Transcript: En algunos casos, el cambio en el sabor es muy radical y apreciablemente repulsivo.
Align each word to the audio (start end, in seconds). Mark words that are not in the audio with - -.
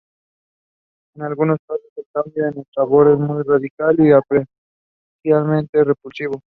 En 1.15 1.21
algunos 1.21 1.59
casos, 1.67 1.83
el 1.95 2.05
cambio 2.11 2.47
en 2.47 2.57
el 2.57 2.65
sabor 2.73 3.11
es 3.11 3.19
muy 3.19 3.43
radical 3.43 3.95
y 3.99 4.11
apreciablemente 4.11 5.83
repulsivo. 5.83 6.39